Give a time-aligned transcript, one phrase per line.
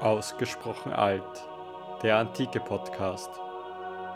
[0.00, 1.22] Ausgesprochen alt.
[2.02, 3.30] Der antike Podcast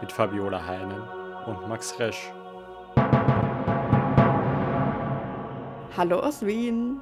[0.03, 1.01] mit Fabiola Heinen
[1.47, 2.31] und Max Resch.
[5.97, 7.01] Hallo aus Wien.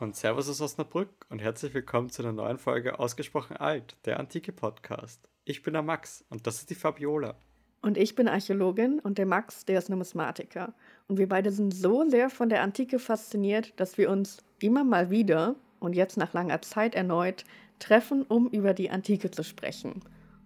[0.00, 4.52] Und Servus aus Osnabrück und herzlich willkommen zu einer neuen Folge Ausgesprochen alt, der antike
[4.52, 5.28] Podcast.
[5.44, 7.36] Ich bin der Max und das ist die Fabiola.
[7.82, 10.72] Und ich bin Archäologin und der Max, der ist Numismatiker.
[11.08, 15.10] Und wir beide sind so sehr von der Antike fasziniert, dass wir uns immer mal
[15.10, 17.44] wieder und jetzt nach langer Zeit erneut
[17.82, 20.00] treffen, um über die Antike zu sprechen.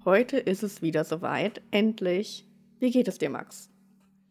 [0.04, 1.62] Heute ist es wieder soweit.
[1.70, 2.46] Endlich.
[2.78, 3.70] Wie geht es dir, Max?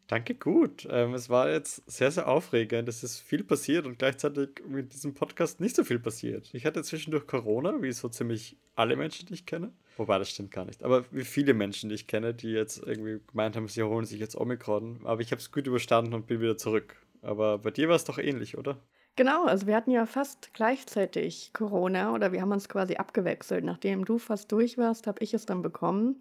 [0.08, 0.88] Danke, gut.
[0.90, 2.88] Ähm, es war jetzt sehr, sehr aufregend.
[2.88, 6.50] Es ist viel passiert und gleichzeitig mit diesem Podcast nicht so viel passiert.
[6.54, 9.72] Ich hatte zwischendurch Corona, wie so ziemlich alle Menschen, die ich kenne.
[9.98, 10.84] Wobei, das stimmt gar nicht.
[10.84, 14.20] Aber wie viele Menschen, die ich kenne, die jetzt irgendwie gemeint haben, sie holen sich
[14.20, 15.00] jetzt Omikron.
[15.06, 16.96] Aber ich habe es gut überstanden und bin wieder zurück.
[17.24, 18.80] Aber bei dir war es doch ähnlich, oder?
[19.18, 23.64] Genau, also wir hatten ja fast gleichzeitig Corona oder wir haben uns quasi abgewechselt.
[23.64, 26.20] Nachdem du fast durch warst, habe ich es dann bekommen.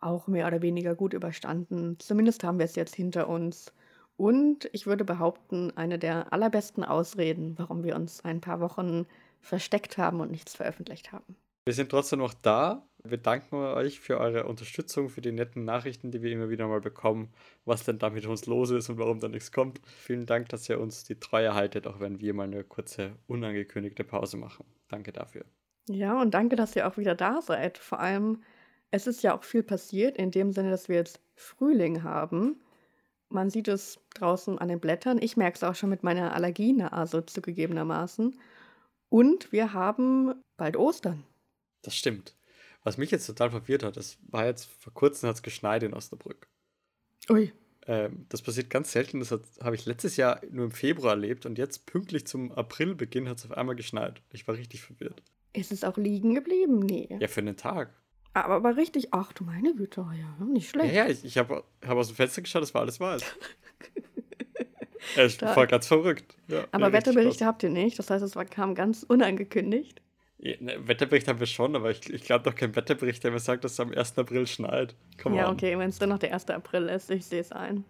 [0.00, 1.96] Auch mehr oder weniger gut überstanden.
[2.00, 3.72] Zumindest haben wir es jetzt hinter uns.
[4.16, 9.06] Und ich würde behaupten, eine der allerbesten Ausreden, warum wir uns ein paar Wochen
[9.40, 11.36] versteckt haben und nichts veröffentlicht haben.
[11.66, 12.86] Wir sind trotzdem noch da.
[13.06, 16.80] Wir danken euch für eure Unterstützung, für die netten Nachrichten, die wir immer wieder mal
[16.80, 17.28] bekommen,
[17.66, 19.78] was denn da mit uns los ist und warum da nichts kommt.
[19.84, 24.04] Vielen Dank, dass ihr uns die Treue haltet, auch wenn wir mal eine kurze, unangekündigte
[24.04, 24.64] Pause machen.
[24.88, 25.44] Danke dafür.
[25.86, 27.76] Ja, und danke, dass ihr auch wieder da seid.
[27.76, 28.42] Vor allem,
[28.90, 32.56] es ist ja auch viel passiert, in dem Sinne, dass wir jetzt Frühling haben.
[33.28, 35.20] Man sieht es draußen an den Blättern.
[35.20, 38.40] Ich merke es auch schon mit meiner Allergienase zugegebenermaßen.
[39.10, 41.22] Und wir haben bald Ostern.
[41.82, 42.34] Das stimmt.
[42.84, 45.94] Was mich jetzt total verwirrt hat, das war jetzt vor kurzem hat es geschneit in
[45.94, 46.46] Osnabrück.
[47.30, 47.52] Ui.
[47.86, 49.20] Ähm, das passiert ganz selten.
[49.20, 53.38] Das habe ich letztes Jahr nur im Februar erlebt und jetzt pünktlich zum Aprilbeginn hat
[53.38, 54.22] es auf einmal geschneit.
[54.32, 55.22] Ich war richtig verwirrt.
[55.54, 56.80] Ist es auch liegen geblieben?
[56.80, 57.08] Nee.
[57.20, 57.94] Ja, für einen Tag.
[58.34, 60.92] Aber, aber richtig, ach du meine Güte, ja, nicht schlecht.
[60.92, 63.22] Ja, ja ich, ich habe hab aus dem Fenster geschaut, das war alles weiß.
[65.16, 66.36] ich war ganz verrückt.
[66.48, 70.02] Ja, aber Wetterberichte habt ihr nicht, das heißt, es war, kam ganz unangekündigt.
[70.44, 73.64] Ne, Wetterbericht haben wir schon, aber ich, ich glaube doch kein Wetterbericht, der mir sagt,
[73.64, 74.18] dass es am 1.
[74.18, 74.94] April schneit.
[75.22, 75.54] Come ja, on.
[75.54, 76.50] okay, wenn es dann noch der 1.
[76.50, 77.84] April ist, ich sehe es ein.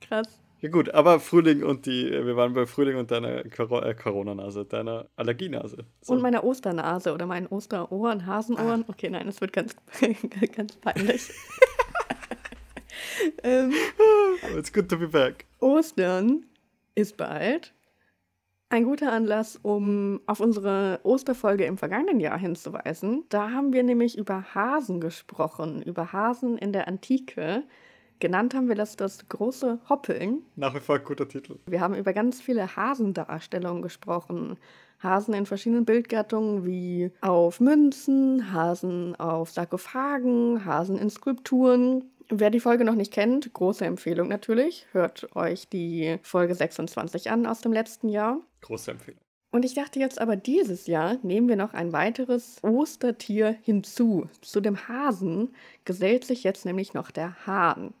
[0.00, 0.40] Krass.
[0.62, 5.06] Ja gut, aber Frühling und die, wir waren bei Frühling und deiner äh, Corona-Nase, deiner
[5.16, 5.84] Allergienase.
[6.00, 6.12] So.
[6.12, 8.84] Und meiner Osternase oder meinen Osterohren, Hasenohren.
[8.86, 8.90] Ah.
[8.90, 9.76] Okay, nein, das wird ganz,
[10.56, 11.30] ganz peinlich.
[13.42, 13.72] ähm,
[14.56, 15.46] It's good to be back.
[15.58, 16.46] Ostern
[16.94, 17.72] ist bald.
[18.72, 23.24] Ein guter Anlass, um auf unsere Osterfolge im vergangenen Jahr hinzuweisen.
[23.28, 27.64] Da haben wir nämlich über Hasen gesprochen, über Hasen in der Antike.
[28.18, 30.40] Genannt haben wir das das große Hoppeln.
[30.56, 31.58] Nach wie vor ein guter Titel.
[31.66, 34.56] Wir haben über ganz viele Hasendarstellungen gesprochen.
[35.02, 42.04] Hasen in verschiedenen Bildgattungen wie auf Münzen, Hasen auf Sarkophagen, Hasen in Skulpturen.
[42.34, 44.86] Wer die Folge noch nicht kennt, große Empfehlung natürlich.
[44.92, 48.40] Hört euch die Folge 26 an aus dem letzten Jahr.
[48.62, 49.20] Große Empfehlung.
[49.50, 54.30] Und ich dachte jetzt aber, dieses Jahr nehmen wir noch ein weiteres Ostertier hinzu.
[54.40, 55.54] Zu dem Hasen
[55.84, 57.92] gesellt sich jetzt nämlich noch der Hahn.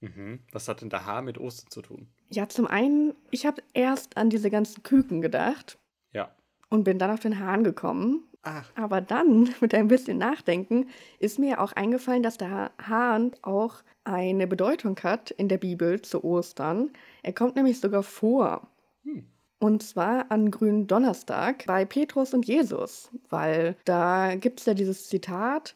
[0.00, 0.40] Mhm.
[0.50, 2.08] Was hat denn der Hahn mit Ostern zu tun?
[2.30, 5.78] Ja, zum einen, ich habe erst an diese ganzen Küken gedacht.
[6.12, 6.34] Ja.
[6.68, 8.24] Und bin dann auf den Hahn gekommen.
[8.42, 8.70] Ach.
[8.74, 10.88] Aber dann, mit ein bisschen Nachdenken,
[11.18, 16.24] ist mir auch eingefallen, dass der Hahn auch eine Bedeutung hat in der Bibel zu
[16.24, 16.90] Ostern.
[17.22, 18.68] Er kommt nämlich sogar vor.
[19.04, 19.26] Hm.
[19.60, 25.08] Und zwar an Grünen Donnerstag bei Petrus und Jesus, weil da gibt es ja dieses
[25.08, 25.74] Zitat,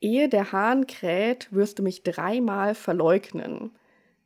[0.00, 3.72] Ehe der Hahn kräht, wirst du mich dreimal verleugnen.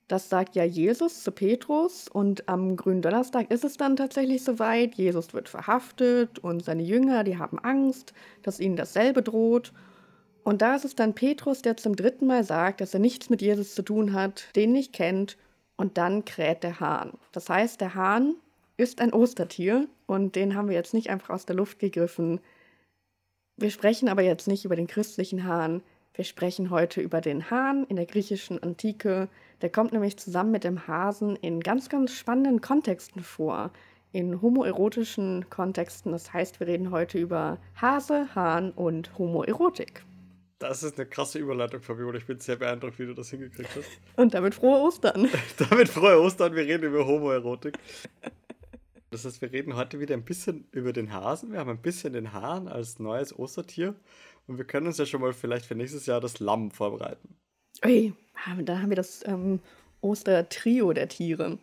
[0.07, 4.95] Das sagt ja Jesus zu Petrus und am grünen Donnerstag ist es dann tatsächlich soweit.
[4.97, 8.13] Jesus wird verhaftet und seine Jünger, die haben Angst,
[8.43, 9.73] dass ihnen dasselbe droht.
[10.43, 13.41] Und da ist es dann Petrus, der zum dritten Mal sagt, dass er nichts mit
[13.41, 15.39] Jesus zu tun hat, den nicht kennt
[15.77, 17.15] und dann kräht der Hahn.
[17.33, 18.35] Das heißt, der Hahn
[18.77, 22.41] ist ein Ostertier und den haben wir jetzt nicht einfach aus der Luft gegriffen.
[23.57, 25.83] Wir sprechen aber jetzt nicht über den christlichen Hahn,
[26.15, 29.29] wir sprechen heute über den Hahn in der griechischen Antike.
[29.63, 33.73] Der kommt nämlich zusammen mit dem Hasen in ganz, ganz spannenden Kontexten vor.
[34.13, 36.13] In homoerotischen Kontexten.
[36.13, 40.05] Das heißt, wir reden heute über Hase, Hahn und Homoerotik.
[40.61, 42.17] Das ist eine krasse Überleitung, Fabiola.
[42.19, 43.91] Ich bin sehr beeindruckt, wie du das hingekriegt hast.
[44.17, 45.29] Und damit frohe Ostern.
[45.69, 46.55] damit frohe Ostern.
[46.55, 47.77] Wir reden über Homoerotik.
[49.11, 51.53] Das heißt, wir reden heute wieder ein bisschen über den Hasen.
[51.53, 53.95] Wir haben ein bisschen den Hahn als neues Ostertier.
[54.47, 57.37] Und wir können uns ja schon mal vielleicht für nächstes Jahr das Lamm vorbereiten.
[57.85, 58.13] Ui,
[58.63, 59.61] da haben wir das ähm,
[60.01, 61.59] Ostertrio der Tiere.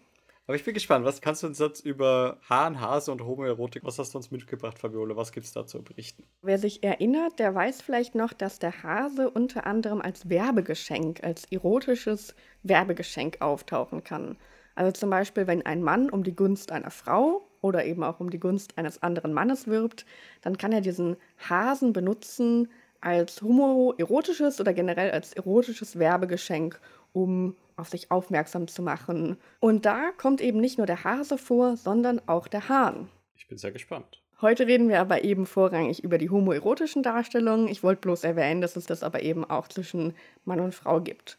[0.48, 4.00] Aber ich bin gespannt, was kannst du uns jetzt über Hahn, Hase und Homoerotik, was
[4.00, 5.16] hast du uns mitgebracht, Fabiola?
[5.16, 6.24] Was gibt es da zu berichten?
[6.42, 11.46] Wer sich erinnert, der weiß vielleicht noch, dass der Hase unter anderem als Werbegeschenk, als
[11.52, 14.38] erotisches Werbegeschenk auftauchen kann.
[14.76, 18.30] Also zum Beispiel, wenn ein Mann um die Gunst einer Frau oder eben auch um
[18.30, 20.06] die Gunst eines anderen Mannes wirbt,
[20.42, 21.18] dann kann er diesen
[21.50, 22.70] Hasen benutzen
[23.02, 26.80] als homoerotisches oder generell als erotisches Werbegeschenk,
[27.14, 29.38] um auf sich aufmerksam zu machen.
[29.60, 33.10] Und da kommt eben nicht nur der Hase vor, sondern auch der Hahn.
[33.36, 34.22] Ich bin sehr gespannt.
[34.42, 37.68] Heute reden wir aber eben vorrangig über die homoerotischen Darstellungen.
[37.68, 40.16] Ich wollte bloß erwähnen, dass es das aber eben auch zwischen
[40.46, 41.38] Mann und Frau gibt.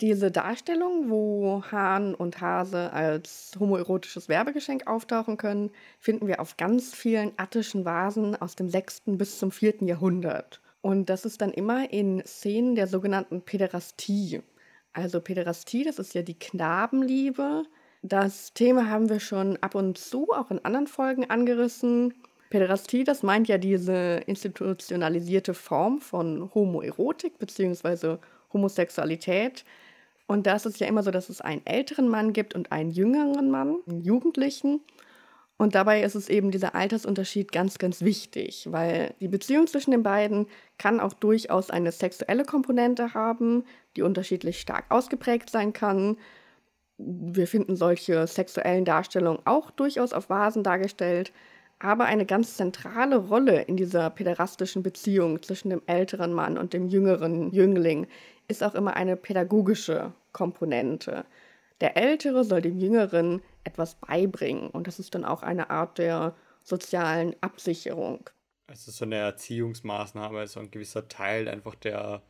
[0.00, 5.70] Diese Darstellung, wo Hahn und Hase als homoerotisches Werbegeschenk auftauchen können,
[6.00, 9.02] finden wir auf ganz vielen attischen Vasen aus dem 6.
[9.06, 9.82] bis zum 4.
[9.82, 10.60] Jahrhundert.
[10.80, 14.42] Und das ist dann immer in Szenen der sogenannten Päderastie.
[14.92, 17.64] Also Päderastie, das ist ja die Knabenliebe.
[18.02, 22.14] Das Thema haben wir schon ab und zu auch in anderen Folgen angerissen.
[22.50, 28.18] Päderastie, das meint ja diese institutionalisierte Form von Homoerotik bzw.
[28.52, 29.64] Homosexualität,
[30.26, 32.90] und da ist es ja immer so, dass es einen älteren Mann gibt und einen
[32.90, 34.80] jüngeren Mann, einen Jugendlichen.
[35.56, 40.02] Und dabei ist es eben dieser Altersunterschied ganz, ganz wichtig, weil die Beziehung zwischen den
[40.02, 40.46] beiden
[40.78, 43.64] kann auch durchaus eine sexuelle Komponente haben,
[43.96, 46.16] die unterschiedlich stark ausgeprägt sein kann.
[46.98, 51.32] Wir finden solche sexuellen Darstellungen auch durchaus auf Vasen dargestellt.
[51.78, 56.88] Aber eine ganz zentrale Rolle in dieser päderastischen Beziehung zwischen dem älteren Mann und dem
[56.88, 58.06] jüngeren Jüngling
[58.48, 61.24] ist auch immer eine pädagogische Komponente.
[61.80, 66.34] Der Ältere soll dem Jüngeren etwas beibringen und das ist dann auch eine Art der
[66.62, 68.30] sozialen Absicherung.
[68.66, 72.22] Es ist so eine Erziehungsmaßnahme, so ein gewisser Teil einfach der,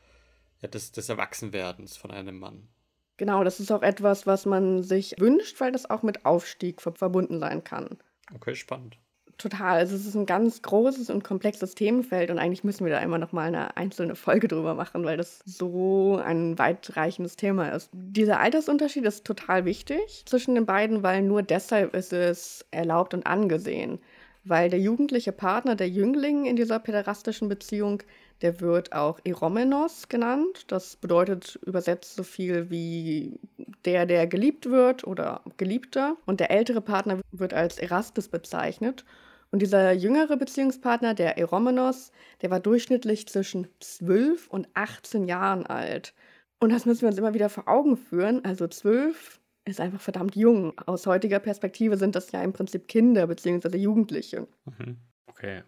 [0.61, 2.69] ja, des, des Erwachsenwerdens von einem Mann.
[3.17, 7.38] Genau, das ist auch etwas, was man sich wünscht, weil das auch mit Aufstieg verbunden
[7.38, 7.99] sein kann.
[8.34, 8.99] Okay, spannend.
[9.38, 9.78] Total.
[9.78, 13.19] Also es ist ein ganz großes und komplexes Themenfeld und eigentlich müssen wir da immer
[13.19, 17.90] noch mal eine einzelne Folge drüber machen, weil das so ein weitreichendes Thema ist.
[17.92, 23.26] Dieser Altersunterschied ist total wichtig zwischen den beiden, weil nur deshalb ist es erlaubt und
[23.26, 23.98] angesehen.
[24.44, 28.02] Weil der jugendliche Partner, der Jüngling in dieser päderastischen Beziehung,
[28.42, 30.64] der wird auch Eromenos genannt.
[30.69, 33.38] Das bedeutet übersetzt so viel wie
[33.84, 36.16] der, der geliebt wird oder Geliebter.
[36.26, 39.04] Und der ältere Partner wird als Erastes bezeichnet.
[39.50, 42.10] Und dieser jüngere Beziehungspartner, der Eromenos,
[42.42, 46.12] der war durchschnittlich zwischen 12 und 18 Jahren alt.
[46.58, 48.44] Und das müssen wir uns immer wieder vor Augen führen.
[48.44, 50.78] Also 12 ist einfach verdammt jung.
[50.86, 53.76] Aus heutiger Perspektive sind das ja im Prinzip Kinder bzw.
[53.76, 54.46] Jugendliche.
[54.64, 54.96] Mhm.
[55.26, 55.62] Okay.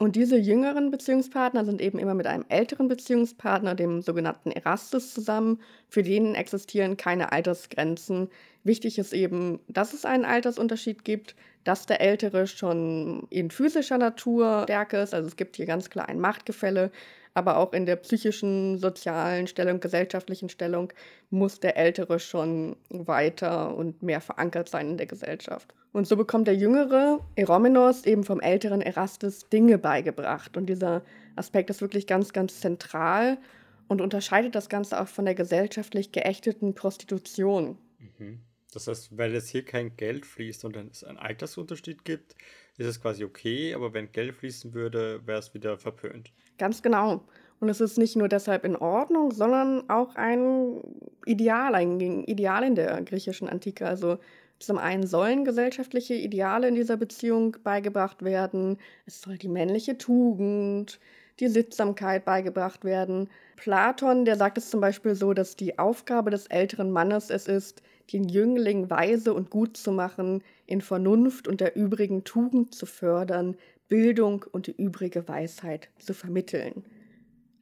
[0.00, 5.60] Und diese jüngeren Beziehungspartner sind eben immer mit einem älteren Beziehungspartner, dem sogenannten Erastus, zusammen.
[5.88, 8.28] Für den existieren keine Altersgrenzen.
[8.68, 11.34] Wichtig ist eben, dass es einen Altersunterschied gibt,
[11.64, 15.12] dass der Ältere schon in physischer Natur stärker ist.
[15.12, 16.92] Also es gibt hier ganz klar ein Machtgefälle
[17.38, 20.92] aber auch in der psychischen, sozialen Stellung, gesellschaftlichen Stellung
[21.30, 25.72] muss der Ältere schon weiter und mehr verankert sein in der Gesellschaft.
[25.92, 30.56] Und so bekommt der jüngere Eromenos eben vom älteren Erastes Dinge beigebracht.
[30.56, 31.02] Und dieser
[31.36, 33.38] Aspekt ist wirklich ganz, ganz zentral
[33.86, 37.78] und unterscheidet das Ganze auch von der gesellschaftlich geächteten Prostitution.
[38.18, 38.40] Mhm.
[38.72, 42.34] Das heißt, weil es hier kein Geld fließt und es einen Altersunterschied gibt,
[42.76, 46.32] ist es quasi okay, aber wenn Geld fließen würde, wäre es wieder verpönt.
[46.58, 47.24] Ganz genau.
[47.60, 50.80] Und es ist nicht nur deshalb in Ordnung, sondern auch ein
[51.24, 53.86] Ideal, ein Ideal in der griechischen Antike.
[53.86, 54.18] Also
[54.60, 58.78] zum einen sollen gesellschaftliche Ideale in dieser Beziehung beigebracht werden.
[59.06, 61.00] Es soll die männliche Tugend,
[61.40, 63.28] die Sittsamkeit beigebracht werden.
[63.56, 67.82] Platon, der sagt es zum Beispiel so, dass die Aufgabe des älteren Mannes es ist,
[68.12, 73.56] den Jüngling weise und gut zu machen, in Vernunft und der übrigen Tugend zu fördern,
[73.88, 76.84] Bildung und die übrige Weisheit zu vermitteln.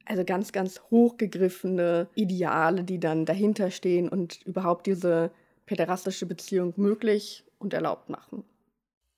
[0.05, 5.31] Also ganz, ganz hochgegriffene Ideale, die dann dahinter stehen und überhaupt diese
[5.65, 8.43] päderastische Beziehung möglich und erlaubt machen.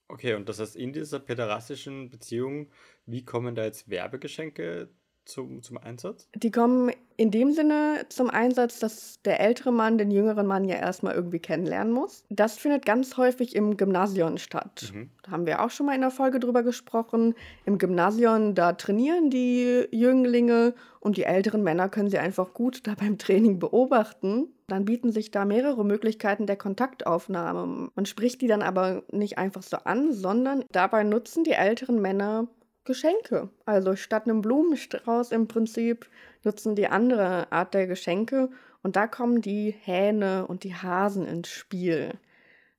[0.08, 2.72] Okay, und das heißt, in dieser päderastischen Beziehung,
[3.06, 4.90] wie kommen da jetzt Werbegeschenke
[5.30, 6.28] zum, zum Einsatz?
[6.36, 10.76] Die kommen in dem Sinne zum Einsatz, dass der ältere Mann den jüngeren Mann ja
[10.76, 12.24] erstmal irgendwie kennenlernen muss.
[12.30, 14.92] Das findet ganz häufig im Gymnasium statt.
[14.94, 15.10] Mhm.
[15.24, 17.36] Da haben wir auch schon mal in der Folge drüber gesprochen.
[17.66, 22.96] Im Gymnasium, da trainieren die Jünglinge und die älteren Männer können sie einfach gut da
[22.96, 24.48] beim Training beobachten.
[24.68, 27.90] Dann bieten sich da mehrere Möglichkeiten der Kontaktaufnahme.
[27.94, 32.48] Man spricht die dann aber nicht einfach so an, sondern dabei nutzen die älteren Männer
[32.90, 33.50] Geschenke.
[33.66, 36.10] Also statt einem Blumenstrauß im Prinzip
[36.44, 38.50] nutzen die andere Art der Geschenke
[38.82, 42.14] und da kommen die Hähne und die Hasen ins Spiel.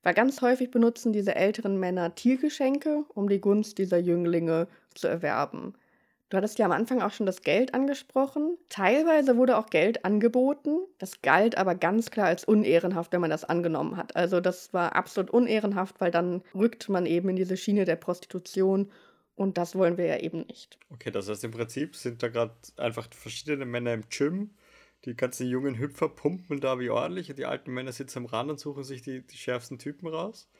[0.02, 5.74] Weil ganz häufig benutzen diese älteren Männer Tiergeschenke, um die Gunst dieser Jünglinge zu erwerben.
[6.28, 8.58] Du hattest ja am Anfang auch schon das Geld angesprochen.
[8.68, 10.78] Teilweise wurde auch Geld angeboten.
[10.98, 14.16] Das galt aber ganz klar als unehrenhaft, wenn man das angenommen hat.
[14.16, 18.90] Also das war absolut unehrenhaft, weil dann rückt man eben in diese Schiene der Prostitution
[19.36, 20.78] und das wollen wir ja eben nicht.
[20.90, 24.50] Okay, das heißt im Prinzip sind da gerade einfach verschiedene Männer im Gym.
[25.06, 28.50] Die ganzen jungen Hüpfer pumpen da wie ordentlich und die alten Männer sitzen am Rand
[28.50, 30.50] und suchen sich die, die schärfsten Typen raus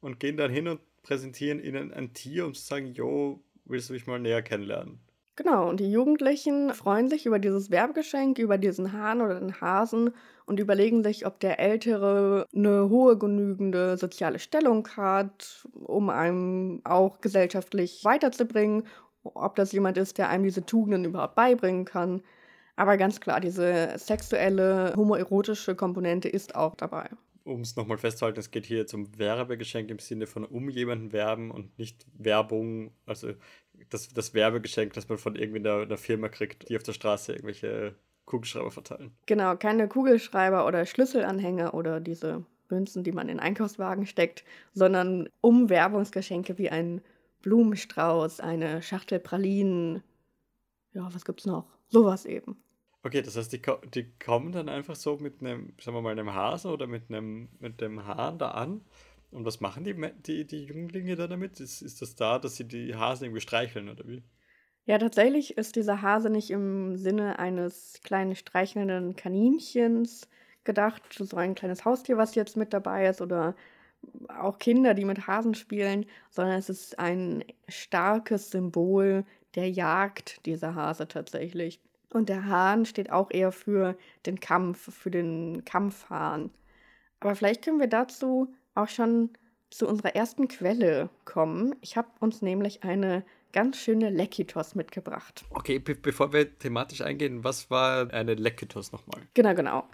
[0.00, 3.92] und gehen dann hin und präsentieren ihnen ein Tier, um zu sagen, jo, willst du
[3.92, 5.00] mich mal näher kennenlernen?
[5.36, 10.14] Genau, und die Jugendlichen freuen sich über dieses Werbegeschenk, über diesen Hahn oder den Hasen
[10.50, 17.20] und überlegen sich, ob der Ältere eine hohe genügende soziale Stellung hat, um einem auch
[17.20, 18.82] gesellschaftlich weiterzubringen,
[19.22, 22.22] ob das jemand ist, der einem diese Tugenden überhaupt beibringen kann.
[22.74, 27.08] Aber ganz klar, diese sexuelle, homoerotische Komponente ist auch dabei
[27.44, 31.12] um es nochmal festzuhalten, es geht hier jetzt um Werbegeschenk im Sinne von um jemanden
[31.12, 33.32] werben und nicht Werbung, also
[33.88, 37.32] das, das Werbegeschenk, das man von irgendwie einer, einer Firma kriegt, die auf der Straße
[37.32, 37.96] irgendwelche
[38.30, 39.10] Kugelschreiber verteilen.
[39.26, 46.56] Genau, keine Kugelschreiber oder Schlüsselanhänger oder diese Münzen, die man in Einkaufswagen steckt, sondern Umwerbungsgeschenke
[46.56, 47.00] wie ein
[47.42, 50.04] Blumenstrauß, eine Schachtel Pralinen.
[50.92, 51.66] Ja, was gibt's noch?
[51.88, 52.56] Sowas eben.
[53.02, 53.62] Okay, das heißt, die,
[53.94, 57.48] die kommen dann einfach so mit einem, sagen wir mal, einem Hasen oder mit einem,
[57.58, 58.82] mit dem Hahn da an.
[59.32, 59.94] Und was machen die,
[60.26, 61.58] die, die Jünglinge da damit?
[61.58, 64.22] Ist, ist das da, dass sie die Hasen irgendwie streicheln oder wie?
[64.90, 70.26] Ja, tatsächlich ist dieser Hase nicht im Sinne eines kleinen streichelnden Kaninchens
[70.64, 73.54] gedacht, so ein kleines Haustier, was jetzt mit dabei ist, oder
[74.36, 80.74] auch Kinder, die mit Hasen spielen, sondern es ist ein starkes Symbol der Jagd, dieser
[80.74, 81.80] Hase tatsächlich.
[82.12, 86.50] Und der Hahn steht auch eher für den Kampf, für den Kampfhahn.
[87.20, 89.30] Aber vielleicht können wir dazu auch schon
[89.70, 91.76] zu unserer ersten Quelle kommen.
[91.80, 95.44] Ich habe uns nämlich eine ganz schöne Lekitos mitgebracht.
[95.50, 99.22] Okay, be bevor wir thematisch eingehen, was war eine Lekitos nochmal?
[99.34, 99.88] Genau, genau.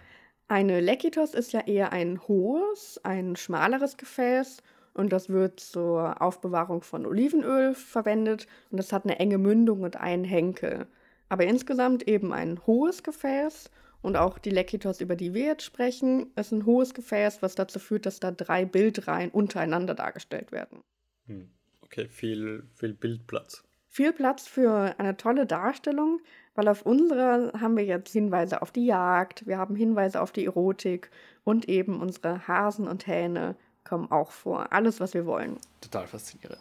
[0.48, 4.62] Eine Lekitos ist ja eher ein hohes, ein schmaleres Gefäß
[4.94, 9.96] und das wird zur Aufbewahrung von Olivenöl verwendet und das hat eine enge Mündung und
[9.96, 10.86] einen Henkel.
[11.28, 13.70] Aber insgesamt eben ein hohes Gefäß
[14.02, 17.80] und auch die Lekitos, über die wir jetzt sprechen, ist ein hohes Gefäß, was dazu
[17.80, 20.84] führt, dass da drei Bildreihen untereinander dargestellt werden.
[21.26, 21.50] Hm.
[21.87, 23.62] Okay, viel, viel Bildplatz.
[23.88, 26.21] Viel Platz für eine tolle Darstellung,
[26.55, 30.45] weil auf unserer haben wir jetzt Hinweise auf die Jagd, wir haben Hinweise auf die
[30.45, 31.11] Erotik
[31.45, 34.73] und eben unsere Hasen und Hähne kommen auch vor.
[34.73, 35.57] Alles, was wir wollen.
[35.81, 36.59] Total faszinierend.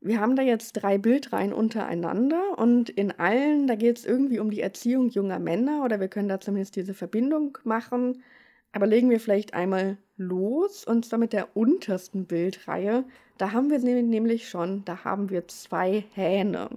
[0.00, 4.50] Wir haben da jetzt drei Bildreihen untereinander und in allen, da geht es irgendwie um
[4.50, 8.22] die Erziehung junger Männer oder wir können da zumindest diese Verbindung machen.
[8.72, 13.04] Aber legen wir vielleicht einmal los und zwar mit der untersten Bildreihe.
[13.38, 16.70] Da haben wir nämlich schon, da haben wir zwei Hähne.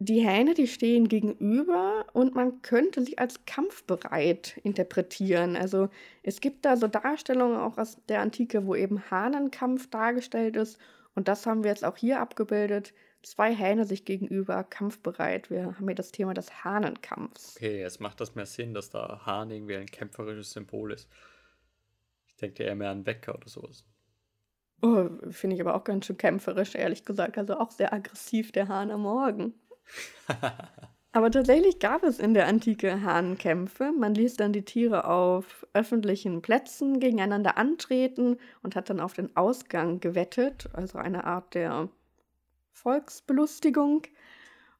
[0.00, 5.56] Die Hähne, die stehen gegenüber und man könnte sie als kampfbereit interpretieren.
[5.56, 5.88] Also
[6.22, 10.78] es gibt da so Darstellungen auch aus der Antike, wo eben Hahnenkampf dargestellt ist
[11.14, 12.92] und das haben wir jetzt auch hier abgebildet.
[13.22, 15.48] Zwei Hähne sich gegenüber, kampfbereit.
[15.48, 17.56] Wir haben hier das Thema des Hahnenkampfs.
[17.56, 21.08] Okay, jetzt macht das mehr Sinn, dass da Hahn irgendwie ein kämpferisches Symbol ist.
[22.26, 23.86] Ich denke eher mehr an Wecker oder sowas.
[24.84, 27.38] Oh, finde ich aber auch ganz schön kämpferisch, ehrlich gesagt.
[27.38, 29.54] Also auch sehr aggressiv, der Hahn am Morgen.
[31.12, 33.92] Aber tatsächlich gab es in der Antike Hahnenkämpfe.
[33.92, 39.34] Man ließ dann die Tiere auf öffentlichen Plätzen gegeneinander antreten und hat dann auf den
[39.36, 41.88] Ausgang gewettet, also eine Art der
[42.72, 44.02] Volksbelustigung.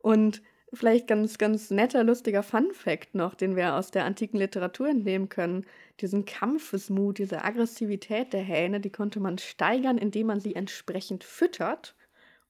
[0.00, 0.42] Und
[0.76, 5.64] vielleicht ganz, ganz netter, lustiger Fun-Fact noch, den wir aus der antiken Literatur entnehmen können.
[6.00, 11.94] Diesen Kampfesmut, diese Aggressivität der Hähne, die konnte man steigern, indem man sie entsprechend füttert.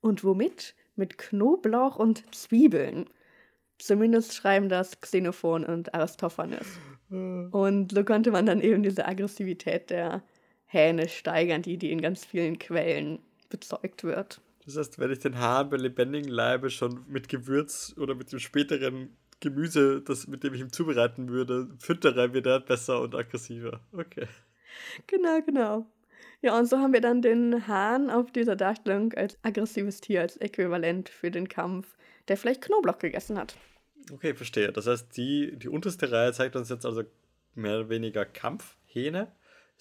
[0.01, 0.75] Und womit?
[0.97, 3.11] Mit Knoblauch und Zwiebeln.
[3.79, 6.79] Zumindest schreiben das Xenophon und Aristophanes.
[7.11, 10.23] Und so konnte man dann eben diese Aggressivität der
[10.67, 14.41] Hähne steigern, die, die in ganz vielen Quellen bezeugt wird.
[14.65, 18.39] Das heißt, wenn ich den Hahn bei lebendigem Leibe schon mit Gewürz oder mit dem
[18.39, 23.81] späteren Gemüse, das, mit dem ich ihn zubereiten würde, füttere, wird er besser und aggressiver.
[23.93, 24.27] Okay.
[25.07, 25.87] Genau, genau.
[26.41, 30.37] Ja, und so haben wir dann den Hahn auf dieser Darstellung als aggressives Tier, als
[30.39, 31.97] Äquivalent für den Kampf
[32.29, 33.57] der vielleicht Knoblauch gegessen hat.
[34.13, 34.73] Okay, verstehe.
[34.73, 37.05] Das heißt, die, die unterste Reihe zeigt uns jetzt also
[37.55, 39.33] mehr oder weniger Kampfhähne.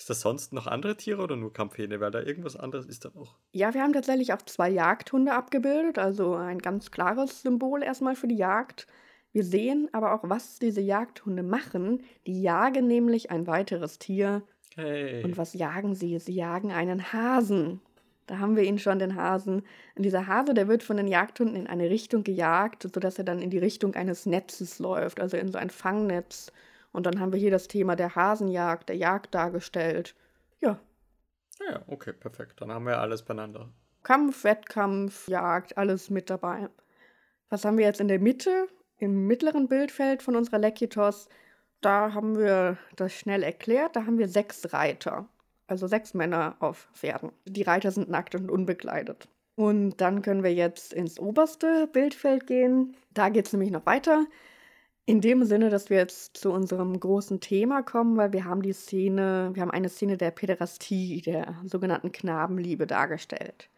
[0.03, 2.01] Ist das sonst noch andere Tiere oder nur Kampfhähne?
[2.01, 3.37] Weil da irgendwas anderes ist da noch.
[3.53, 8.27] Ja, wir haben tatsächlich auch zwei Jagdhunde abgebildet, also ein ganz klares Symbol erstmal für
[8.27, 8.85] die Jagd.
[9.31, 12.03] Wir sehen aber auch, was diese Jagdhunde machen.
[12.27, 14.43] Die jagen nämlich ein weiteres Tier.
[14.75, 15.23] Hey.
[15.23, 16.19] Und was jagen sie?
[16.19, 17.79] Sie jagen einen Hasen.
[18.27, 19.63] Da haben wir ihn schon, den Hasen.
[19.95, 23.41] Und dieser Hase, der wird von den Jagdhunden in eine Richtung gejagt, sodass er dann
[23.41, 26.51] in die Richtung eines Netzes läuft, also in so ein Fangnetz.
[26.93, 30.15] Und dann haben wir hier das Thema der Hasenjagd, der Jagd dargestellt.
[30.61, 30.79] Ja.
[31.69, 32.61] Ja, okay, perfekt.
[32.61, 33.69] Dann haben wir alles beieinander.
[34.03, 36.69] Kampf, Wettkampf, Jagd, alles mit dabei.
[37.49, 41.29] Was haben wir jetzt in der Mitte, im mittleren Bildfeld von unserer Lekitos?
[41.81, 43.95] Da haben wir das schnell erklärt.
[43.95, 45.27] Da haben wir sechs Reiter.
[45.67, 47.31] Also sechs Männer auf Pferden.
[47.45, 49.27] Die Reiter sind nackt und unbekleidet.
[49.55, 52.95] Und dann können wir jetzt ins oberste Bildfeld gehen.
[53.13, 54.25] Da geht es nämlich noch weiter.
[55.05, 58.71] In dem Sinne, dass wir jetzt zu unserem großen Thema kommen, weil wir haben die
[58.71, 63.69] Szene, wir haben eine Szene der Päderastie, der sogenannten Knabenliebe dargestellt.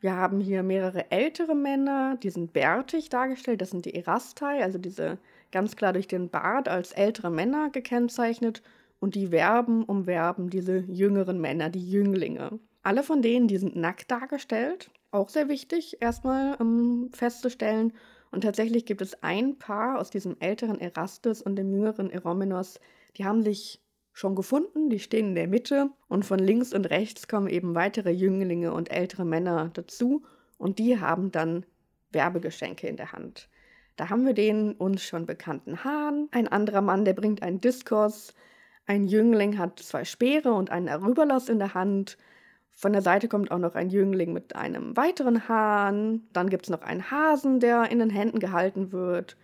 [0.00, 4.78] Wir haben hier mehrere ältere Männer, die sind bärtig dargestellt, das sind die Erastai, also
[4.78, 5.18] diese
[5.52, 8.62] ganz klar durch den Bart als ältere Männer gekennzeichnet
[8.98, 12.58] und die werben umwerben diese jüngeren Männer, die Jünglinge.
[12.82, 14.90] Alle von denen, die sind nackt dargestellt.
[15.10, 17.92] Auch sehr wichtig, erstmal um festzustellen.
[18.30, 22.80] Und tatsächlich gibt es ein Paar aus diesem älteren Erastus und dem jüngeren Eromenos,
[23.16, 23.80] die haben sich
[24.12, 28.10] schon gefunden, die stehen in der Mitte und von links und rechts kommen eben weitere
[28.10, 30.24] Jünglinge und ältere Männer dazu
[30.58, 31.64] und die haben dann
[32.10, 33.48] Werbegeschenke in der Hand.
[33.96, 38.34] Da haben wir den uns schon bekannten Hahn, ein anderer Mann, der bringt einen Diskurs,
[38.86, 42.16] ein Jüngling hat zwei Speere und einen Erüberlass in der Hand.
[42.78, 46.22] Von der Seite kommt auch noch ein Jüngling mit einem weiteren Hahn.
[46.32, 49.36] Dann gibt es noch einen Hasen, der in den Händen gehalten wird.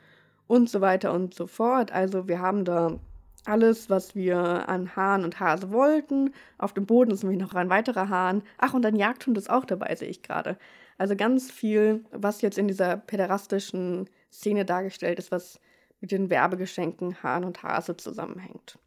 [0.46, 1.90] Und so weiter und so fort.
[1.90, 3.00] Also wir haben da
[3.44, 6.32] alles, was wir an Hahn und Hase wollten.
[6.58, 8.44] Auf dem Boden ist nämlich noch ein weiterer Hahn.
[8.56, 10.56] Ach, und ein Jagdhund ist auch dabei, sehe ich gerade.
[10.96, 15.58] Also ganz viel, was jetzt in dieser päderastischen Szene dargestellt ist, was
[16.00, 18.78] mit den Werbegeschenken Hahn und Hase zusammenhängt.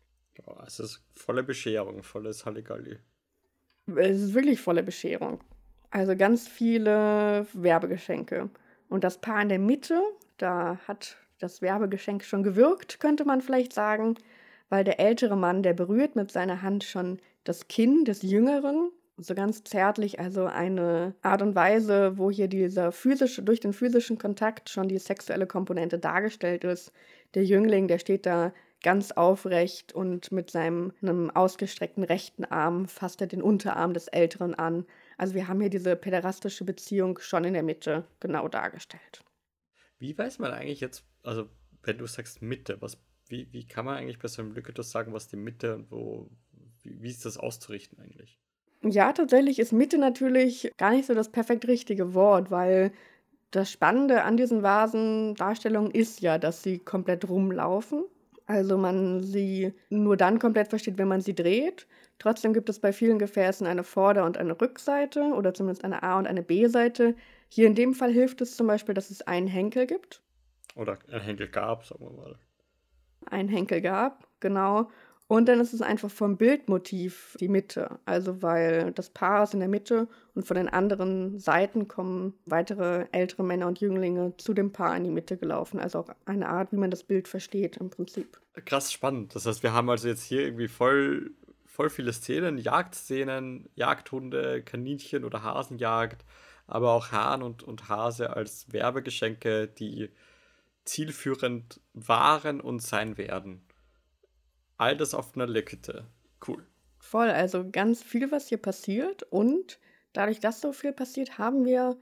[0.46, 2.98] Oh, es ist volle Bescherung, volles Halligalli.
[3.96, 5.40] Es ist wirklich volle Bescherung.
[5.92, 8.50] Also ganz viele Werbegeschenke.
[8.90, 10.02] Und das Paar in der Mitte,
[10.38, 14.16] da hat das Werbegeschenk schon gewirkt, könnte man vielleicht sagen,
[14.70, 19.34] weil der ältere Mann, der berührt mit seiner Hand schon das Kinn des Jüngeren, so
[19.34, 24.70] ganz zärtlich, also eine Art und Weise, wo hier dieser physische, durch den physischen Kontakt
[24.70, 26.92] schon die sexuelle Komponente dargestellt ist.
[27.34, 28.54] Der Jüngling, der steht da
[28.88, 34.56] ganz aufrecht und mit seinem einem ausgestreckten rechten Arm fasst er den Unterarm des Älteren
[34.56, 34.86] an.
[35.18, 39.26] Also wir haben hier diese päderastische Beziehung schon in der Mitte genau dargestellt.
[40.00, 41.50] Wie weiß man eigentlich jetzt, also
[41.84, 42.98] wenn du sagst Mitte, was,
[43.28, 46.30] wie, wie kann man eigentlich bei so einem Lykitus sagen, was die Mitte und wo,
[46.82, 48.40] wie, wie ist das auszurichten eigentlich?
[48.84, 52.94] Ja, tatsächlich ist Mitte natürlich gar nicht so das perfekt richtige Wort, weil
[53.52, 58.06] das Spannende an diesen Vasendarstellungen ist ja, dass sie komplett rumlaufen.
[58.48, 61.86] Also man sie nur dann komplett versteht, wenn man sie dreht.
[62.18, 66.18] Trotzdem gibt es bei vielen Gefäßen eine Vorder- und eine Rückseite oder zumindest eine A-
[66.18, 67.16] und eine B-Seite.
[67.50, 70.22] Hier in dem Fall hilft es zum Beispiel, dass es einen Henkel gibt.
[70.76, 72.36] Oder ein Henkel gab, sagen wir mal.
[73.30, 74.90] Ein Henkel gab, genau.
[75.28, 78.00] Und dann ist es einfach vom Bildmotiv die Mitte.
[78.06, 83.08] Also weil das Paar ist in der Mitte und von den anderen Seiten kommen weitere
[83.12, 85.80] ältere Männer und Jünglinge zu dem Paar in die Mitte gelaufen.
[85.80, 88.40] Also auch eine Art, wie man das Bild versteht im Prinzip.
[88.66, 89.36] Krass spannend.
[89.36, 91.32] Das heißt, wir haben also jetzt hier irgendwie voll,
[91.66, 96.24] voll viele Szenen, Jagdszenen, Jagdhunde, Kaninchen oder Hasenjagd,
[96.68, 100.10] aber auch Hahn und, und Hase als Werbegeschenke, die
[100.86, 103.67] zielführend waren und sein werden.
[104.78, 106.06] All das auf einer Lekütte.
[106.46, 106.66] Cool.
[107.00, 109.24] Voll, also ganz viel, was hier passiert.
[109.24, 109.80] Und
[110.14, 111.98] dadurch, dass so viel passiert, haben wir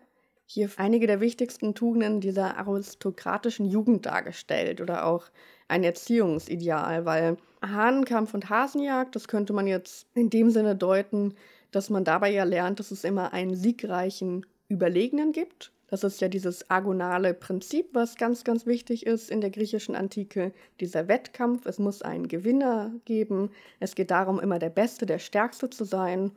[0.45, 5.29] hier einige der wichtigsten Tugenden dieser aristokratischen Jugend dargestellt oder auch
[5.67, 11.33] ein Erziehungsideal, weil Hahnenkampf und Hasenjagd, das könnte man jetzt in dem Sinne deuten,
[11.71, 16.27] dass man dabei ja lernt, dass es immer einen siegreichen Überlegenen gibt das ist ja
[16.27, 20.51] dieses agonale Prinzip, was ganz, ganz wichtig ist in der griechischen Antike.
[20.79, 23.51] Dieser Wettkampf, es muss einen Gewinner geben.
[23.79, 26.31] Es geht darum, immer der Beste, der Stärkste zu sein.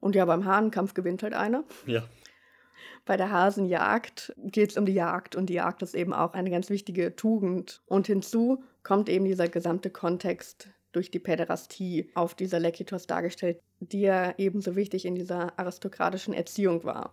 [0.00, 1.64] Und ja, beim Hahnenkampf gewinnt halt einer.
[1.86, 2.04] Ja.
[3.06, 6.50] Bei der Hasenjagd geht es um die Jagd und die Jagd ist eben auch eine
[6.50, 7.82] ganz wichtige Tugend.
[7.86, 14.02] Und hinzu kommt eben dieser gesamte Kontext durch die Päderastie auf dieser Lekitos dargestellt, die
[14.02, 17.12] ja ebenso wichtig in dieser aristokratischen Erziehung war.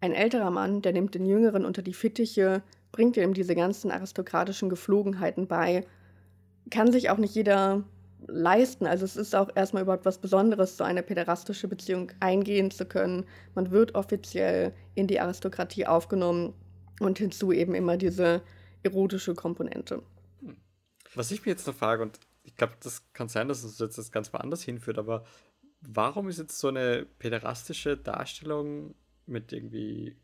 [0.00, 4.68] Ein älterer Mann, der nimmt den Jüngeren unter die Fittiche, bringt ihm diese ganzen aristokratischen
[4.68, 5.84] Geflogenheiten bei.
[6.70, 7.84] Kann sich auch nicht jeder
[8.26, 8.86] leisten.
[8.86, 13.24] Also es ist auch erstmal überhaupt was Besonderes, so eine päderastische Beziehung eingehen zu können.
[13.54, 16.54] Man wird offiziell in die Aristokratie aufgenommen
[17.00, 18.42] und hinzu eben immer diese
[18.82, 20.02] erotische Komponente.
[21.14, 23.98] Was ich mir jetzt noch frage, und ich glaube, das kann sein, dass es jetzt
[23.98, 25.24] das ganz woanders hinführt, aber
[25.80, 28.94] warum ist jetzt so eine päderastische Darstellung
[29.28, 30.16] mit irgendwie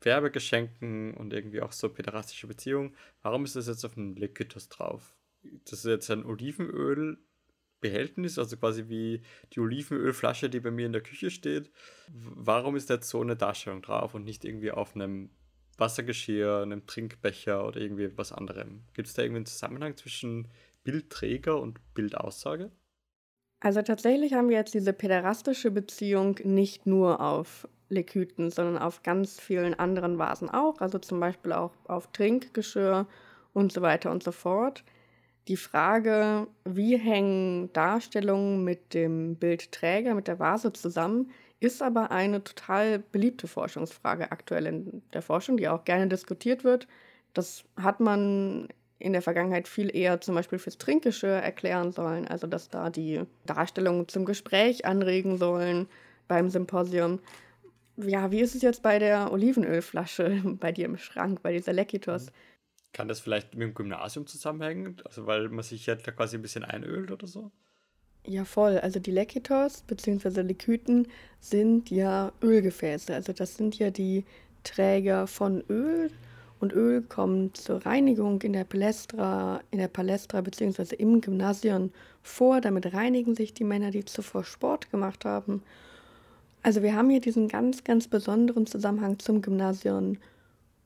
[0.00, 5.16] Werbegeschenken und irgendwie auch so päderastische Beziehungen, warum ist das jetzt auf einem Lekythos drauf?
[5.64, 11.02] Das ist jetzt ein Olivenölbehältnis, also quasi wie die Olivenölflasche, die bei mir in der
[11.02, 11.72] Küche steht.
[12.08, 15.30] Warum ist da jetzt so eine Darstellung drauf und nicht irgendwie auf einem
[15.78, 18.84] Wassergeschirr, einem Trinkbecher oder irgendwie was anderem?
[18.94, 20.48] Gibt es da irgendwie einen Zusammenhang zwischen
[20.84, 22.70] Bildträger und Bildaussage?
[23.64, 29.38] Also tatsächlich haben wir jetzt diese päderastische Beziehung nicht nur auf Lekythen, sondern auf ganz
[29.38, 33.06] vielen anderen Vasen auch, also zum Beispiel auch auf Trinkgeschirr
[33.52, 34.82] und so weiter und so fort.
[35.46, 42.42] Die Frage, wie hängen Darstellungen mit dem Bildträger, mit der Vase zusammen, ist aber eine
[42.42, 46.88] total beliebte Forschungsfrage aktuell in der Forschung, die auch gerne diskutiert wird.
[47.32, 48.66] Das hat man
[49.02, 53.22] in der Vergangenheit viel eher zum Beispiel fürs Trinkgeschirr erklären sollen, also dass da die
[53.46, 55.88] Darstellungen zum Gespräch anregen sollen
[56.28, 57.18] beim Symposium.
[57.96, 62.28] Ja, wie ist es jetzt bei der Olivenölflasche bei dir im Schrank, bei dieser Lekitos?
[62.92, 64.96] Kann das vielleicht mit dem Gymnasium zusammenhängen?
[65.04, 67.50] Also weil man sich ja da quasi ein bisschen einölt oder so?
[68.24, 68.78] Ja, voll.
[68.78, 70.42] Also die Lekitos bzw.
[70.42, 71.08] Lekythen
[71.40, 73.12] sind ja Ölgefäße.
[73.12, 74.24] Also das sind ja die
[74.62, 76.10] Träger von Öl
[76.62, 80.94] und Öl kommt zur Reinigung in der Palästra, in der Palästra bzw.
[80.94, 81.90] im Gymnasium
[82.22, 82.60] vor.
[82.60, 85.62] Damit reinigen sich die Männer, die zuvor Sport gemacht haben.
[86.62, 90.18] Also wir haben hier diesen ganz, ganz besonderen Zusammenhang zum Gymnasium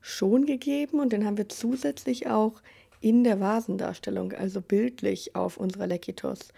[0.01, 2.63] schon gegeben und den haben wir zusätzlich auch
[3.03, 6.49] in der Vasendarstellung, also bildlich auf unserer Lekitos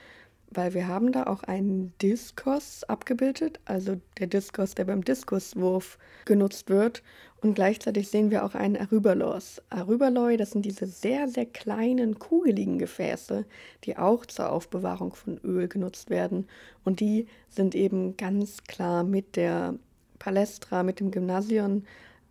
[0.51, 6.71] weil wir haben da auch einen Diskurs abgebildet, also der Diskurs, der beim Diskuswurf genutzt
[6.71, 7.03] wird.
[7.41, 9.63] Und gleichzeitig sehen wir auch einen Arybalos.
[9.71, 13.45] Arybaloi, das sind diese sehr, sehr kleinen, kugeligen Gefäße,
[13.85, 16.49] die auch zur Aufbewahrung von Öl genutzt werden.
[16.85, 19.75] Und die sind eben ganz klar mit der
[20.19, 21.85] Palästra, mit dem Gymnasium,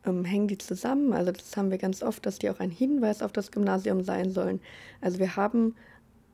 [0.05, 1.13] ähm, hängen die zusammen.
[1.13, 4.31] Also das haben wir ganz oft, dass die auch ein Hinweis auf das Gymnasium sein
[4.31, 4.59] sollen.
[4.99, 5.75] Also wir haben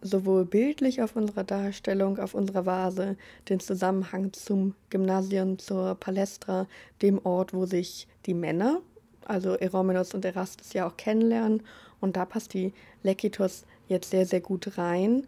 [0.03, 3.17] sowohl bildlich auf unserer Darstellung, auf unserer Vase,
[3.49, 6.67] den Zusammenhang zum Gymnasium, zur Palästra,
[7.01, 8.81] dem Ort, wo sich die Männer,
[9.25, 11.63] also Eromenos und Erastus, ja auch kennenlernen.
[12.01, 15.25] Und da passt die Lekitos jetzt sehr, sehr gut rein.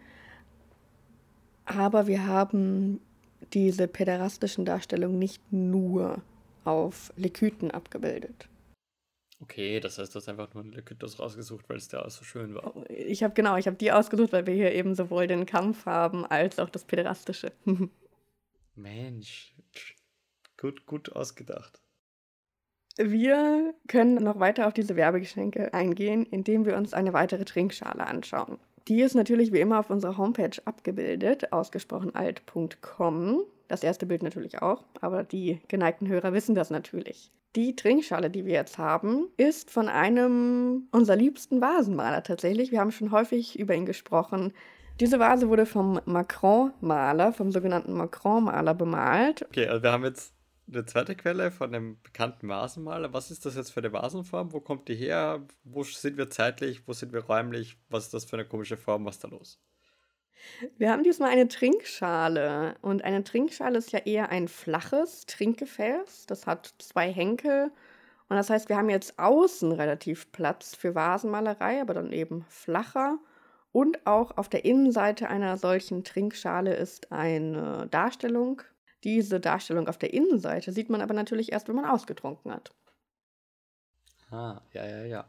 [1.66, 3.00] Aber wir haben
[3.54, 6.22] diese päderastischen Darstellungen nicht nur
[6.66, 8.48] auf Lekythen abgebildet.
[9.46, 12.56] Okay, das heißt, du hast einfach nur einen Lekythos rausgesucht, weil es da so schön
[12.56, 12.74] war.
[12.90, 16.26] Ich habe genau, ich habe die ausgesucht, weil wir hier eben sowohl den Kampf haben
[16.26, 17.52] als auch das Päderastische.
[18.76, 19.54] Mensch,
[20.58, 21.80] gut, gut ausgedacht.
[22.98, 28.58] Wir können noch weiter auf diese Werbegeschenke eingehen, indem wir uns eine weitere Trinkschale anschauen.
[28.88, 33.44] Die ist natürlich wie immer auf unserer Homepage abgebildet, ausgesprochenalt.com.
[33.68, 37.32] Das erste Bild natürlich auch, aber die geneigten Hörer wissen das natürlich.
[37.56, 42.72] Die Trinkschale, die wir jetzt haben, ist von einem unserer liebsten Vasenmaler tatsächlich.
[42.72, 44.54] Wir haben schon häufig über ihn gesprochen.
[45.00, 49.44] Diese Vase wurde vom Macron-Maler, vom sogenannten Macron-Maler bemalt.
[49.44, 50.34] Okay, also wir haben jetzt
[50.68, 53.14] eine zweite Quelle von einem bekannten Vasenmaler.
[53.14, 54.52] Was ist das jetzt für eine Vasenform?
[54.52, 55.46] Wo kommt die her?
[55.64, 56.88] Wo sind wir zeitlich?
[56.88, 57.78] Wo sind wir räumlich?
[57.90, 59.06] Was ist das für eine komische Form?
[59.06, 59.60] Was ist da los?
[60.78, 62.76] Wir haben diesmal eine Trinkschale.
[62.82, 66.26] Und eine Trinkschale ist ja eher ein flaches Trinkgefäß.
[66.28, 67.72] Das hat zwei Henkel.
[68.28, 73.20] Und das heißt, wir haben jetzt außen relativ Platz für Vasenmalerei, aber dann eben flacher.
[73.72, 78.62] Und auch auf der Innenseite einer solchen Trinkschale ist eine Darstellung.
[79.04, 82.74] Diese Darstellung auf der Innenseite sieht man aber natürlich erst, wenn man ausgetrunken hat.
[84.32, 85.26] Ah, ja, ja, ja.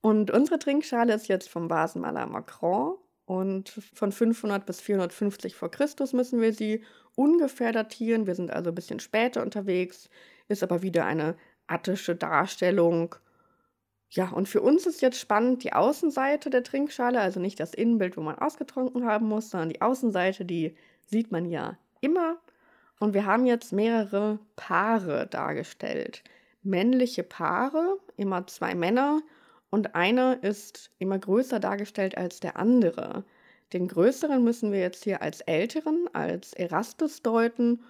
[0.00, 2.96] Und unsere Trinkschale ist jetzt vom Vasenmaler Macron
[3.26, 6.84] und von 500 bis 450 vor Christus müssen wir sie
[7.16, 8.26] ungefähr datieren.
[8.26, 10.08] Wir sind also ein bisschen später unterwegs,
[10.48, 11.36] ist aber wieder eine
[11.66, 13.16] attische Darstellung.
[14.10, 18.16] Ja, und für uns ist jetzt spannend die Außenseite der Trinkschale, also nicht das Innenbild,
[18.16, 22.36] wo man ausgetrunken haben muss, sondern die Außenseite, die sieht man ja immer.
[23.00, 26.22] Und wir haben jetzt mehrere Paare dargestellt.
[26.62, 29.20] Männliche Paare, immer zwei Männer
[29.70, 33.24] und einer ist immer größer dargestellt als der andere.
[33.72, 37.82] Den größeren müssen wir jetzt hier als älteren, als Erastus deuten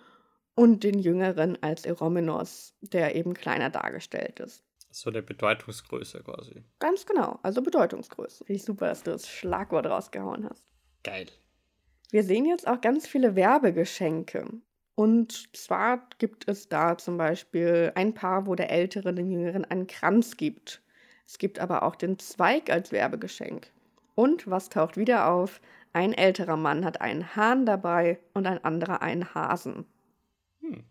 [0.55, 4.65] und den jüngeren als Eromenos, der eben kleiner dargestellt ist.
[4.91, 6.65] So der Bedeutungsgröße quasi.
[6.79, 8.45] Ganz genau, also Bedeutungsgröße.
[8.47, 10.67] Finde ich super, dass du das Schlagwort rausgehauen hast.
[11.05, 11.27] Geil.
[12.11, 14.49] Wir sehen jetzt auch ganz viele Werbegeschenke.
[14.95, 19.87] Und zwar gibt es da zum Beispiel ein Paar, wo der Ältere dem Jüngeren einen
[19.87, 20.83] Kranz gibt.
[21.27, 23.73] Es gibt aber auch den Zweig als Werbegeschenk.
[24.15, 25.61] Und was taucht wieder auf?
[25.93, 29.87] Ein älterer Mann hat einen Hahn dabei und ein anderer einen Hasen.
[30.61, 30.85] Hm.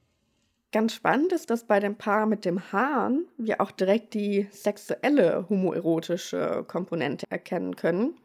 [0.71, 5.47] Ganz spannend ist, dass bei dem Paar mit dem Hahn wir auch direkt die sexuelle
[5.47, 8.15] homoerotische Komponente erkennen können.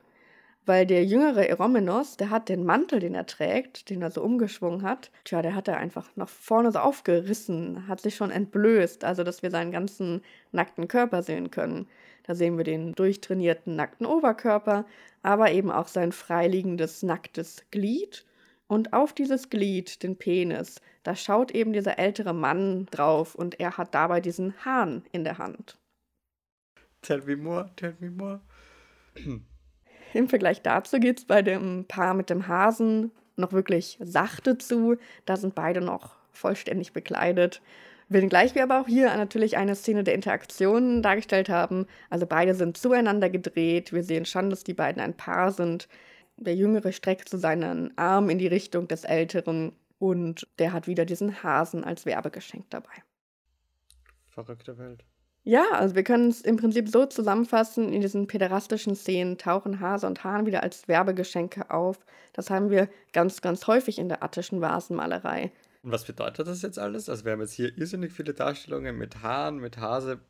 [0.66, 4.82] Weil der jüngere Eromenos, der hat den Mantel, den er trägt, den er so umgeschwungen
[4.82, 9.24] hat, tja, der hat er einfach nach vorne so aufgerissen, hat sich schon entblößt, also
[9.24, 11.88] dass wir seinen ganzen nackten Körper sehen können.
[12.24, 14.84] Da sehen wir den durchtrainierten nackten Oberkörper,
[15.22, 18.26] aber eben auch sein freiliegendes nacktes Glied.
[18.66, 23.78] Und auf dieses Glied, den Penis, da schaut eben dieser ältere Mann drauf und er
[23.78, 25.76] hat dabei diesen Hahn in der Hand.
[27.02, 28.40] Tell me more, tell me more.
[30.12, 34.96] Im Vergleich dazu geht es bei dem Paar mit dem Hasen noch wirklich sachte zu.
[35.24, 37.60] Da sind beide noch vollständig bekleidet.
[38.08, 41.86] Wenngleich wir aber auch hier natürlich eine Szene der Interaktion dargestellt haben.
[42.08, 43.92] Also beide sind zueinander gedreht.
[43.92, 45.88] Wir sehen schon, dass die beiden ein Paar sind.
[46.36, 51.04] Der Jüngere streckt so seinen Arm in die Richtung des Älteren und der hat wieder
[51.04, 52.90] diesen Hasen als Werbegeschenk dabei.
[54.30, 55.04] Verrückte Welt.
[55.50, 60.06] Ja, also wir können es im Prinzip so zusammenfassen, in diesen päderastischen Szenen tauchen Hase
[60.06, 61.98] und Hahn wieder als Werbegeschenke auf.
[62.32, 65.50] Das haben wir ganz, ganz häufig in der attischen Vasenmalerei.
[65.82, 67.08] Und was bedeutet das jetzt alles?
[67.08, 70.20] Also wir haben jetzt hier irrsinnig viele Darstellungen mit Hahn, mit Hase.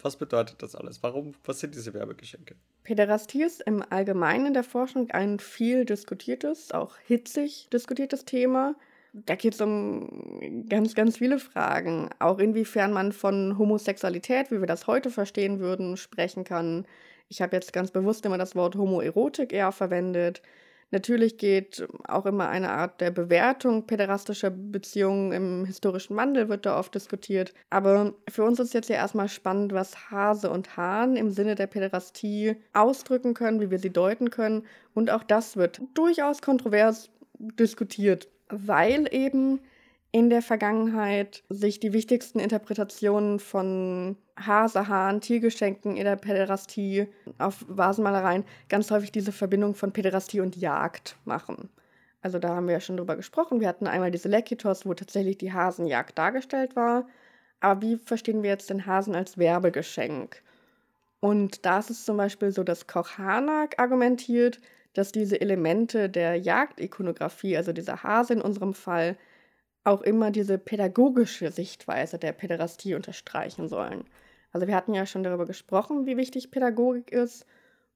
[0.00, 1.02] Was bedeutet das alles?
[1.02, 2.54] Warum, was sind diese Werbegeschenke?
[2.84, 8.76] Päderastie ist im Allgemeinen in der Forschung ein viel diskutiertes, auch hitzig diskutiertes Thema.
[9.12, 12.10] Da geht es um ganz, ganz viele Fragen.
[12.18, 16.86] Auch inwiefern man von Homosexualität, wie wir das heute verstehen würden, sprechen kann.
[17.28, 20.42] Ich habe jetzt ganz bewusst immer das Wort Homoerotik eher verwendet.
[20.90, 26.78] Natürlich geht auch immer eine Art der Bewertung päderastischer Beziehungen im historischen Wandel wird da
[26.78, 27.52] oft diskutiert.
[27.68, 31.66] Aber für uns ist jetzt ja erstmal spannend, was Hase und Hahn im Sinne der
[31.66, 34.64] Päderastie ausdrücken können, wie wir sie deuten können.
[34.94, 39.60] Und auch das wird durchaus kontrovers diskutiert weil eben
[40.10, 47.08] in der Vergangenheit sich die wichtigsten Interpretationen von Hasehahn, Tiergeschenken in der Päderastie
[47.38, 51.68] auf Vasenmalereien ganz häufig diese Verbindung von Päderastie und Jagd machen.
[52.22, 53.60] Also da haben wir ja schon drüber gesprochen.
[53.60, 57.06] Wir hatten einmal diese Lekitos, wo tatsächlich die Hasenjagd dargestellt war.
[57.60, 60.42] Aber wie verstehen wir jetzt den Hasen als Werbegeschenk?
[61.20, 64.60] Und da ist es zum Beispiel so, dass Koch Hanak argumentiert,
[64.94, 69.16] dass diese Elemente der Jagdikonografie, also dieser Hase in unserem Fall,
[69.84, 74.04] auch immer diese pädagogische Sichtweise der Päderastie unterstreichen sollen.
[74.52, 77.46] Also wir hatten ja schon darüber gesprochen, wie wichtig Pädagogik ist.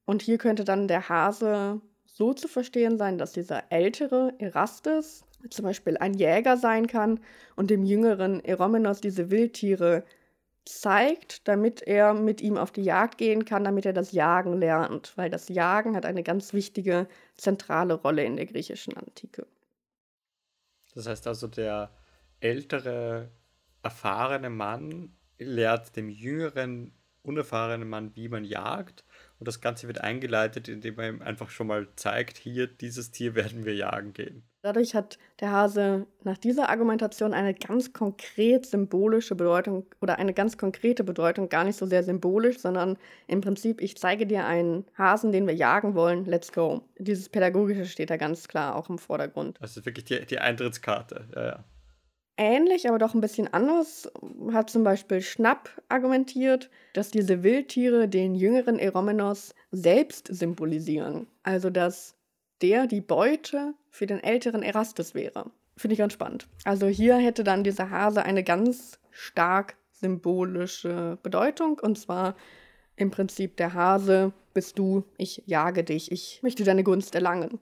[0.05, 5.65] Und hier könnte dann der Hase so zu verstehen sein, dass dieser ältere Erastes zum
[5.65, 7.19] Beispiel ein Jäger sein kann
[7.55, 10.03] und dem jüngeren Eromenos diese Wildtiere
[10.65, 15.13] zeigt, damit er mit ihm auf die Jagd gehen kann, damit er das Jagen lernt,
[15.17, 19.45] weil das Jagen hat eine ganz wichtige zentrale Rolle in der griechischen Antike.
[20.95, 21.91] Das heißt also, der
[22.39, 23.31] ältere,
[23.81, 29.05] erfahrene Mann lehrt dem jüngeren, unerfahrenen Mann, wie man jagt.
[29.39, 33.35] Und das Ganze wird eingeleitet, indem man ihm einfach schon mal zeigt, hier, dieses Tier
[33.35, 34.47] werden wir jagen gehen.
[34.63, 40.57] Dadurch hat der Hase nach dieser Argumentation eine ganz konkret symbolische Bedeutung oder eine ganz
[40.57, 42.97] konkrete Bedeutung, gar nicht so sehr symbolisch, sondern
[43.27, 46.81] im Prinzip, ich zeige dir einen Hasen, den wir jagen wollen, let's go.
[46.97, 49.57] Dieses Pädagogische steht da ganz klar auch im Vordergrund.
[49.59, 51.63] Das ist wirklich die, die Eintrittskarte, ja, ja.
[52.37, 54.09] Ähnlich, aber doch ein bisschen anders
[54.53, 61.27] hat zum Beispiel Schnapp argumentiert, dass diese Wildtiere den jüngeren Eromenos selbst symbolisieren.
[61.43, 62.15] Also dass
[62.63, 65.51] der die Beute für den älteren Erastus wäre.
[65.75, 66.47] Finde ich ganz spannend.
[66.63, 72.35] Also hier hätte dann dieser Hase eine ganz stark symbolische Bedeutung und zwar
[72.95, 77.59] im Prinzip der Hase bist du, ich jage dich, ich möchte deine Gunst erlangen.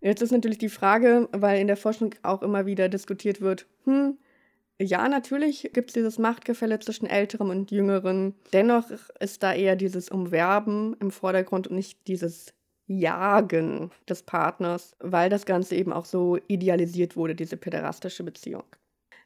[0.00, 4.16] Jetzt ist natürlich die Frage, weil in der Forschung auch immer wieder diskutiert wird, hm,
[4.80, 8.34] ja, natürlich gibt es dieses Machtgefälle zwischen Älteren und Jüngeren.
[8.54, 12.54] Dennoch ist da eher dieses Umwerben im Vordergrund und nicht dieses
[12.90, 18.64] Jagen des Partners, weil das Ganze eben auch so idealisiert wurde, diese päderastische Beziehung.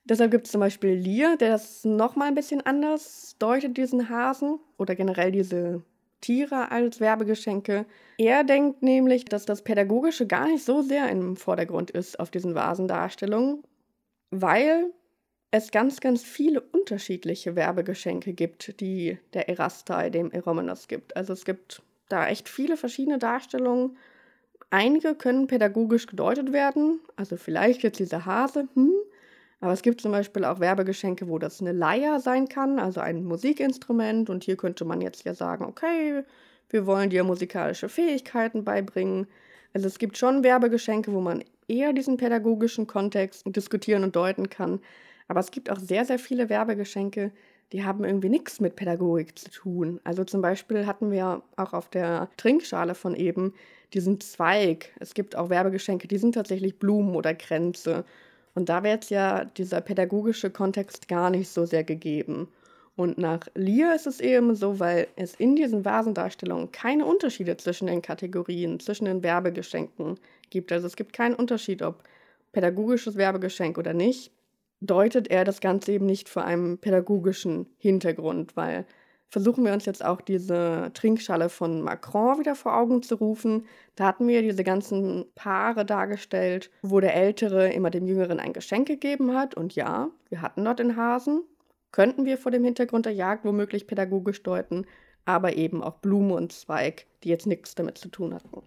[0.05, 4.59] Deshalb gibt es zum Beispiel Lear, der das nochmal ein bisschen anders deutet, diesen Hasen
[4.77, 5.83] oder generell diese
[6.21, 7.87] Tiere als Werbegeschenke.
[8.19, 12.55] Er denkt nämlich, dass das Pädagogische gar nicht so sehr im Vordergrund ist auf diesen
[12.55, 13.63] Vasendarstellungen,
[14.31, 14.93] weil
[15.51, 21.17] es ganz, ganz viele unterschiedliche Werbegeschenke gibt, die der Erastai dem Eromenos gibt.
[21.17, 23.97] Also es gibt da echt viele verschiedene Darstellungen.
[24.71, 28.93] Einige können pädagogisch gedeutet werden, also vielleicht jetzt dieser Hase, hm,
[29.65, 33.25] aber es gibt zum Beispiel auch Werbegeschenke, wo das eine Leier sein kann, also ein
[33.25, 34.29] Musikinstrument.
[34.29, 36.23] Und hier könnte man jetzt ja sagen, okay,
[36.69, 39.27] wir wollen dir musikalische Fähigkeiten beibringen.
[39.73, 44.81] Also es gibt schon Werbegeschenke, wo man eher diesen pädagogischen Kontext diskutieren und deuten kann.
[45.29, 47.33] Aber es gibt auch sehr, sehr viele Werbegeschenke,
[47.73, 50.01] die haben irgendwie nichts mit Pädagogik zu tun.
[50.05, 53.55] Also zum Beispiel hatten wir auch auf der Trinkschale von eben
[53.93, 54.93] diesen Zweig.
[55.01, 58.05] Es gibt auch Werbegeschenke, die sind tatsächlich Blumen oder Kränze.
[58.55, 62.49] Und da wäre jetzt ja dieser pädagogische Kontext gar nicht so sehr gegeben.
[62.97, 67.89] Und nach Lear ist es eben so, weil es in diesen Vasendarstellungen keine Unterschiede zwischen
[67.89, 70.71] den Kategorien, zwischen den Werbegeschenken gibt.
[70.71, 72.05] Also es gibt keinen Unterschied, ob
[72.53, 74.31] pädagogisches Werbegeschenk oder nicht
[74.87, 78.87] deutet er das Ganze eben nicht vor einem pädagogischen Hintergrund, weil
[79.29, 83.67] versuchen wir uns jetzt auch diese Trinkschale von Macron wieder vor Augen zu rufen.
[83.97, 88.87] Da hatten wir diese ganzen Paare dargestellt, wo der Ältere immer dem Jüngeren ein Geschenk
[88.87, 89.57] gegeben hat.
[89.57, 91.43] Und ja, wir hatten dort den Hasen.
[91.91, 94.87] Könnten wir vor dem Hintergrund der Jagd womöglich pädagogisch deuten,
[95.25, 98.63] aber eben auch Blume und Zweig, die jetzt nichts damit zu tun hatten.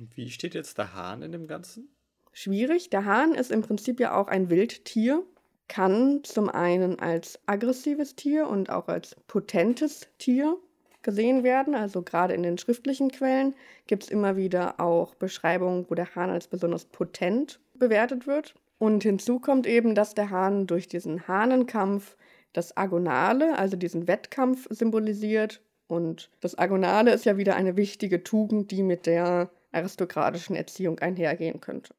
[0.00, 1.88] Und wie steht jetzt der Hahn in dem Ganzen?
[2.32, 2.90] Schwierig.
[2.90, 5.24] Der Hahn ist im Prinzip ja auch ein Wildtier
[5.70, 10.56] kann zum einen als aggressives Tier und auch als potentes Tier
[11.02, 11.76] gesehen werden.
[11.76, 13.54] Also gerade in den schriftlichen Quellen
[13.86, 18.56] gibt es immer wieder auch Beschreibungen, wo der Hahn als besonders potent bewertet wird.
[18.78, 22.16] Und hinzu kommt eben, dass der Hahn durch diesen Hahnenkampf
[22.52, 25.62] das Agonale, also diesen Wettkampf symbolisiert.
[25.86, 31.60] Und das Agonale ist ja wieder eine wichtige Tugend, die mit der aristokratischen Erziehung einhergehen
[31.60, 31.94] könnte.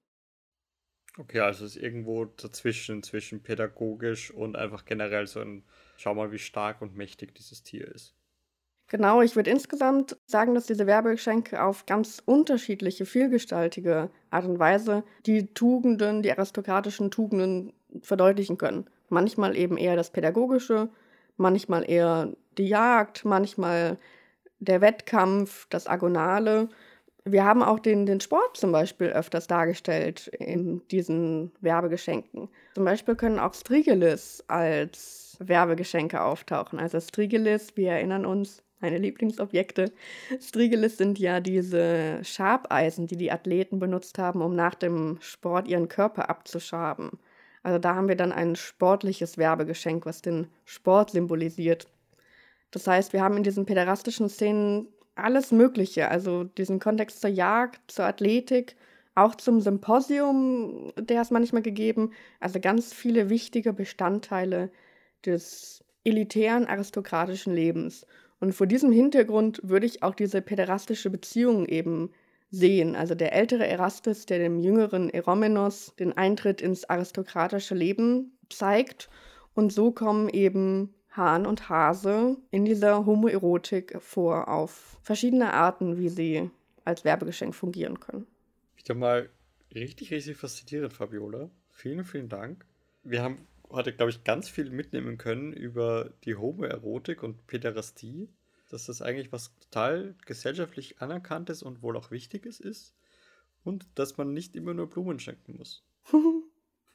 [1.18, 5.64] Okay, also ist irgendwo dazwischen, zwischen pädagogisch und einfach generell so ein,
[5.98, 8.16] schau mal, wie stark und mächtig dieses Tier ist.
[8.88, 15.04] Genau, ich würde insgesamt sagen, dass diese Werbegeschenke auf ganz unterschiedliche, vielgestaltige Art und Weise
[15.26, 17.72] die Tugenden, die aristokratischen Tugenden
[18.02, 18.90] verdeutlichen können.
[19.08, 20.90] Manchmal eben eher das Pädagogische,
[21.38, 23.98] manchmal eher die Jagd, manchmal
[24.60, 26.68] der Wettkampf, das Agonale
[27.24, 32.50] wir haben auch den, den Sport zum Beispiel öfters dargestellt in diesen Werbegeschenken.
[32.74, 36.80] Zum Beispiel können auch Strigelis als Werbegeschenke auftauchen.
[36.80, 39.92] Also Strigelis, wir erinnern uns, meine Lieblingsobjekte.
[40.40, 45.88] Strigelis sind ja diese Schabeisen, die die Athleten benutzt haben, um nach dem Sport ihren
[45.88, 47.12] Körper abzuschaben.
[47.64, 51.88] Also da haben wir dann ein sportliches Werbegeschenk, was den Sport symbolisiert.
[52.72, 54.88] Das heißt, wir haben in diesen päderastischen Szenen
[55.24, 56.10] alles Mögliche.
[56.10, 58.76] Also diesen Kontext zur Jagd, zur Athletik,
[59.16, 62.12] auch zum Symposium, der ist manchmal gegeben.
[62.40, 64.72] Also ganz viele wichtige Bestandteile
[65.26, 68.06] des elitären aristokratischen Lebens.
[68.40, 72.12] Und vor diesem Hintergrund würde ich auch diese päderastische Beziehung eben
[72.50, 72.96] sehen.
[72.96, 79.10] Also der ältere Erastus, der dem jüngeren Eromenos den Eintritt ins aristokratische Leben zeigt.
[79.54, 86.10] Und so kommen eben Hahn und Hase in dieser Homoerotik vor auf verschiedene Arten, wie
[86.10, 86.50] sie
[86.86, 88.28] als Werbegeschenk fungieren können.
[88.76, 89.30] Wieder mal
[89.74, 91.50] richtig, richtig faszinierend, Fabiola.
[91.70, 92.66] Vielen, vielen Dank.
[93.04, 98.30] Wir haben heute, glaube ich, ganz viel mitnehmen können über die Homoerotik und Päderastie,
[98.70, 102.96] dass das eigentlich was total gesellschaftlich anerkanntes und wohl auch wichtiges ist
[103.64, 105.84] und dass man nicht immer nur Blumen schenken muss.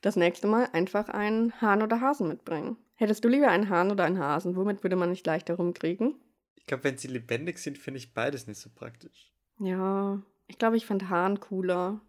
[0.06, 2.76] Das nächste Mal einfach einen Hahn oder Hasen mitbringen.
[2.94, 4.54] Hättest du lieber einen Hahn oder einen Hasen?
[4.54, 6.14] Womit würde man nicht leichter rumkriegen?
[6.54, 9.32] Ich glaube, wenn sie lebendig sind, finde ich beides nicht so praktisch.
[9.58, 12.00] Ja, ich glaube, ich fand Hahn cooler.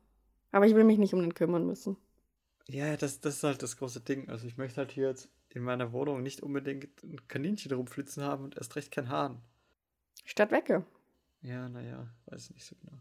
[0.51, 1.97] Aber ich will mich nicht um den kümmern müssen.
[2.67, 4.29] Ja, das, das ist halt das große Ding.
[4.29, 8.43] Also ich möchte halt hier jetzt in meiner Wohnung nicht unbedingt ein Kaninchen rumflitzen haben
[8.43, 9.41] und erst recht kein Hahn.
[10.23, 10.85] Statt Wecke.
[11.41, 12.99] Ja, naja, weiß nicht so genau.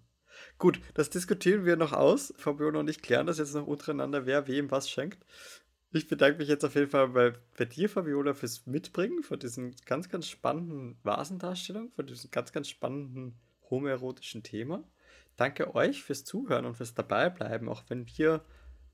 [0.58, 2.34] Gut, das diskutieren wir noch aus.
[2.36, 5.24] Fabiola und ich klären das jetzt noch untereinander, wer wem was schenkt.
[5.92, 9.74] Ich bedanke mich jetzt auf jeden Fall bei, bei dir, Fabiola, fürs Mitbringen von diesen
[9.86, 13.38] ganz, ganz spannenden Vasendarstellungen, von diesem ganz, ganz spannenden
[13.70, 14.84] homoerotischen Thema.
[15.36, 18.44] Danke euch fürs Zuhören und fürs Dabeibleiben, auch wenn wir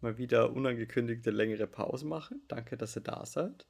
[0.00, 2.42] mal wieder unangekündigte längere Pause machen.
[2.48, 3.66] Danke, dass ihr da seid.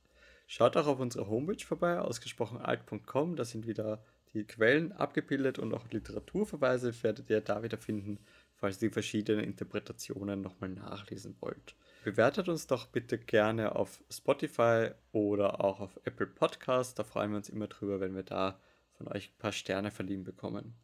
[0.46, 3.36] Schaut auch auf unserer Homepage vorbei, ausgesprochenalt.com.
[3.36, 8.18] Da sind wieder die Quellen abgebildet und auch Literaturverweise werdet ihr da wieder finden,
[8.54, 11.74] falls ihr die verschiedenen Interpretationen nochmal nachlesen wollt.
[12.04, 16.98] Bewertet uns doch bitte gerne auf Spotify oder auch auf Apple Podcast.
[16.98, 18.58] Da freuen wir uns immer drüber, wenn wir da
[18.96, 20.74] von euch ein paar Sterne verliehen bekommen.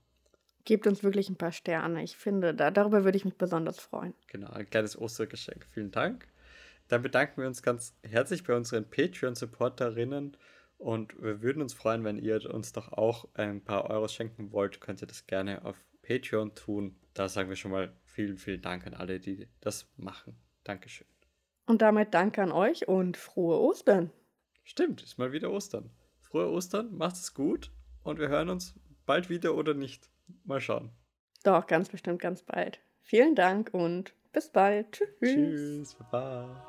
[0.64, 2.03] Gebt uns wirklich ein paar Sterne.
[2.03, 4.14] Ich finde, da, darüber würde ich mich besonders freuen.
[4.27, 5.66] Genau, ein kleines Ostergeschenk.
[5.70, 6.29] Vielen Dank.
[6.89, 10.37] Dann bedanken wir uns ganz herzlich bei unseren Patreon-Supporterinnen
[10.79, 14.81] und wir würden uns freuen, wenn ihr uns doch auch ein paar Euros schenken wollt,
[14.81, 16.97] könnt ihr das gerne auf Patreon tun.
[17.14, 20.37] Da sagen wir schon mal vielen, vielen Dank an alle, die das machen.
[20.64, 21.07] Dankeschön.
[21.66, 24.11] Und damit danke an euch und frohe Ostern.
[24.64, 25.91] Stimmt, ist mal wieder Ostern.
[26.20, 27.72] Frohe Ostern, macht es gut
[28.03, 28.74] und wir hören uns
[29.05, 30.09] bald wieder oder nicht.
[30.45, 30.91] Mal schauen.
[31.43, 32.81] Doch, ganz bestimmt ganz bald.
[33.03, 34.93] Vielen Dank und bis bald.
[34.93, 35.09] Tschüss.
[35.20, 35.95] Tschüss.
[35.95, 36.68] Baba.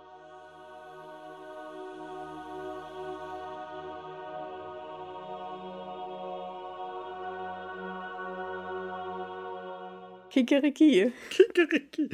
[10.30, 11.12] Kikeriki.
[11.30, 12.10] Kikeriki.